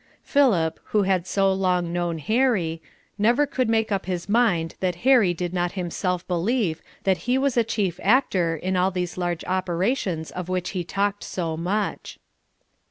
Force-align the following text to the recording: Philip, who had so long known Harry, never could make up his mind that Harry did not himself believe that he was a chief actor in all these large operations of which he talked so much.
Philip, 0.23 0.79
who 0.85 1.03
had 1.03 1.27
so 1.27 1.53
long 1.53 1.93
known 1.93 2.17
Harry, 2.17 2.81
never 3.19 3.45
could 3.45 3.69
make 3.69 3.91
up 3.91 4.07
his 4.07 4.27
mind 4.27 4.73
that 4.79 4.95
Harry 5.05 5.31
did 5.31 5.53
not 5.53 5.73
himself 5.73 6.27
believe 6.27 6.81
that 7.03 7.17
he 7.29 7.37
was 7.37 7.55
a 7.55 7.63
chief 7.63 7.99
actor 8.01 8.55
in 8.55 8.75
all 8.75 8.89
these 8.89 9.15
large 9.15 9.45
operations 9.45 10.31
of 10.31 10.49
which 10.49 10.71
he 10.71 10.83
talked 10.83 11.23
so 11.23 11.55
much. 11.55 12.17